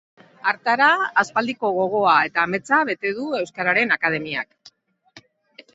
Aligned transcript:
Hartara, 0.51 0.87
aspaldiko 1.23 1.71
gogoa 1.75 2.15
eta 2.31 2.47
ametsa 2.49 2.81
bete 2.93 3.13
du 3.19 3.27
euskararen 3.43 3.97
akademiak. 3.99 4.75